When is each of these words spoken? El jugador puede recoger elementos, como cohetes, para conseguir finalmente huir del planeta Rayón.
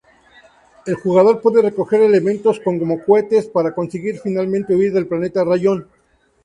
El 0.87 0.95
jugador 0.95 1.41
puede 1.41 1.61
recoger 1.61 2.01
elementos, 2.01 2.59
como 2.59 3.03
cohetes, 3.05 3.45
para 3.47 3.75
conseguir 3.75 4.17
finalmente 4.19 4.73
huir 4.73 4.91
del 4.93 5.05
planeta 5.07 5.43
Rayón. 5.43 5.87